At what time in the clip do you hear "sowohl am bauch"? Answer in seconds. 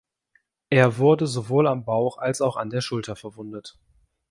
1.27-2.17